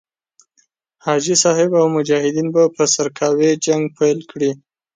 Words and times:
حاجي 1.05 1.35
صاحب 1.43 1.69
او 1.81 1.85
مجاهدین 1.97 2.47
به 2.55 2.63
په 2.75 2.83
سرکاوي 2.93 3.51
جنګ 3.65 3.83
پيل 3.97 4.19
کړي. 4.31 4.51